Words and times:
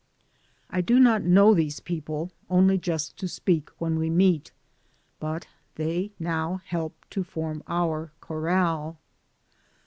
I 0.71 0.81
do 0.81 0.99
not 0.99 1.21
know 1.21 1.53
these 1.53 1.79
people, 1.79 2.31
only 2.49 2.79
just 2.79 3.17
to 3.17 3.27
speak 3.27 3.69
when 3.77 3.99
we 3.99 4.09
meet, 4.09 4.51
but 5.19 5.45
they 5.75 6.11
now 6.17 6.59
help 6.65 7.05
to 7.11 7.23
form 7.23 7.61
our 7.67 8.11
corral. 8.19 8.97